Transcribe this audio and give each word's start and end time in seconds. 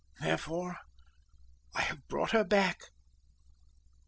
Therefore 0.19 0.79
I 1.75 1.81
have 1.83 2.07
brought 2.07 2.31
her 2.31 2.43
back." 2.43 2.85